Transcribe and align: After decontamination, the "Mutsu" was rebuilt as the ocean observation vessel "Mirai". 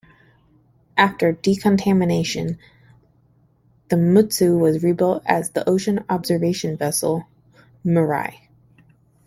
After 0.97 1.31
decontamination, 1.31 2.57
the 3.89 3.97
"Mutsu" 3.97 4.57
was 4.57 4.81
rebuilt 4.81 5.21
as 5.27 5.51
the 5.51 5.69
ocean 5.69 6.03
observation 6.09 6.75
vessel 6.75 7.27
"Mirai". 7.85 8.47